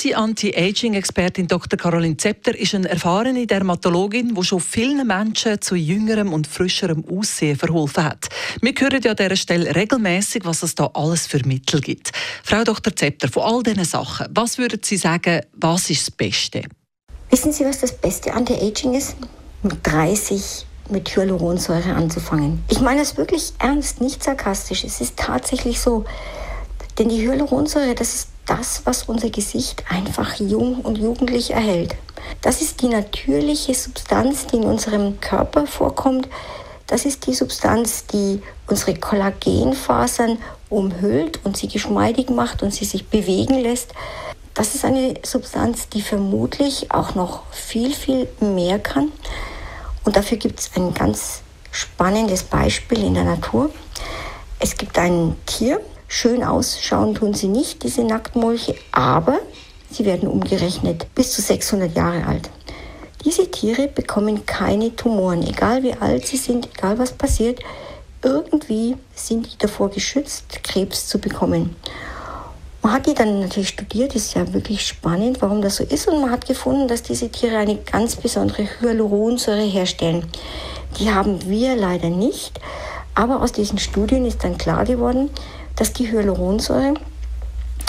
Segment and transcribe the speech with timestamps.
[0.00, 1.78] Unsere Anti-Aging-Expertin Dr.
[1.78, 7.54] Caroline Zepter ist eine erfahrene Dermatologin, die schon vielen Menschen zu jüngerem und frischerem Aussehen
[7.54, 8.30] verholfen hat.
[8.62, 12.12] Wir hören ja an dieser Stelle regelmäßig, was es da alles für Mittel gibt.
[12.42, 12.96] Frau Dr.
[12.96, 16.62] Zepter, von all diesen Sachen, was würden Sie sagen, was ist das Beste?
[17.28, 19.16] Wissen Sie, was das beste Anti-Aging ist?
[19.62, 22.64] Mit 30 mit Hyaluronsäure anzufangen.
[22.70, 24.82] Ich meine das wirklich ernst, nicht sarkastisch.
[24.82, 26.06] Es ist tatsächlich so.
[26.98, 31.94] Denn die Hyaluronsäure, das ist das, was unser Gesicht einfach jung und jugendlich erhält.
[32.42, 36.28] Das ist die natürliche Substanz, die in unserem Körper vorkommt.
[36.88, 43.06] Das ist die Substanz, die unsere Kollagenfasern umhüllt und sie geschmeidig macht und sie sich
[43.06, 43.92] bewegen lässt.
[44.54, 49.12] Das ist eine Substanz, die vermutlich auch noch viel, viel mehr kann.
[50.04, 53.70] Und dafür gibt es ein ganz spannendes Beispiel in der Natur.
[54.58, 55.80] Es gibt ein Tier,
[56.12, 59.38] Schön ausschauen tun sie nicht, diese Nacktmolche, aber
[59.92, 62.50] sie werden umgerechnet bis zu 600 Jahre alt.
[63.24, 67.60] Diese Tiere bekommen keine Tumoren, egal wie alt sie sind, egal was passiert.
[68.24, 71.76] Irgendwie sind die davor geschützt, Krebs zu bekommen.
[72.82, 76.08] Man hat die dann natürlich studiert, ist ja wirklich spannend, warum das so ist.
[76.08, 80.26] Und man hat gefunden, dass diese Tiere eine ganz besondere Hyaluronsäure herstellen.
[80.98, 82.58] Die haben wir leider nicht.
[83.14, 85.30] Aber aus diesen Studien ist dann klar geworden,
[85.80, 86.94] dass die Hyaluronsäure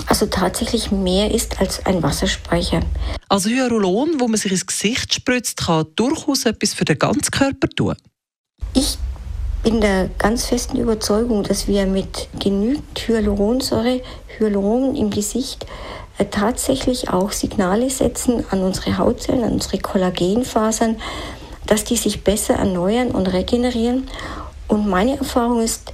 [0.08, 2.80] also tatsächlich mehr ist als ein Wasserspeicher.
[3.28, 7.68] Also Hyaluron, wo man sich ins Gesicht spritzt, kann durchaus etwas für den ganzen Körper
[7.68, 7.96] tun.
[8.74, 8.98] Ich
[9.64, 14.02] bin der ganz festen Überzeugung, dass wir mit genügend Hyaluronsäure,
[14.38, 15.66] Hyaluron im Gesicht,
[16.18, 20.96] äh, tatsächlich auch Signale setzen an unsere Hautzellen, an unsere Kollagenfasern,
[21.68, 24.08] dass die sich besser erneuern und regenerieren.
[24.70, 25.94] Und meine Erfahrung ist,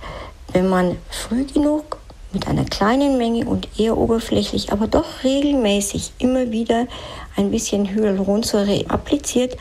[0.54, 1.98] wenn man früh genug
[2.34, 6.88] mit einer kleinen Menge und eher oberflächlich, aber doch regelmäßig immer wieder
[7.36, 9.58] ein bisschen Hyaluronsäure appliziert,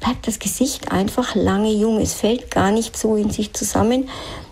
[0.00, 2.00] bleibt das Gesicht einfach lange jung.
[2.00, 4.08] Es fällt gar nicht so in sich zusammen.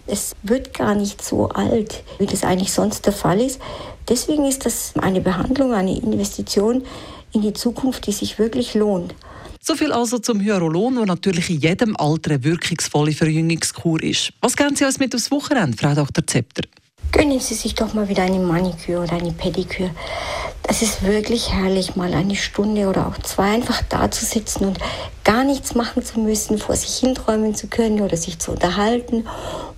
[0.07, 3.61] Es wird gar nicht so alt, wie das eigentlich sonst der Fall ist.
[4.09, 6.85] Deswegen ist das eine Behandlung, eine Investition
[7.33, 9.15] in die Zukunft, die sich wirklich lohnt.
[9.65, 14.33] So viel also zum Hyaluron, wo natürlich in jedem Alter eine wirkungsvolle Verjüngungskur ist.
[14.41, 16.27] Was geben Sie uns mit aufs Wochenende, Frau Dr.
[16.27, 16.65] Zepter?
[17.13, 19.91] Gönnen Sie sich doch mal wieder eine Maniküre oder eine Pediküre.
[20.65, 24.79] Das ist wirklich herrlich, mal eine Stunde oder auch zwei einfach da zu sitzen und
[25.23, 29.29] gar nichts machen zu müssen, vor sich hinträumen zu können oder sich zu unterhalten.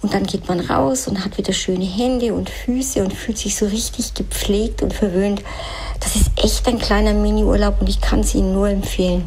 [0.00, 3.54] Und dann geht man raus und hat wieder schöne Hände und Füße und fühlt sich
[3.54, 5.42] so richtig gepflegt und verwöhnt.
[6.00, 9.26] Das ist echt ein kleiner Mini-Urlaub und ich kann es Ihnen nur empfehlen.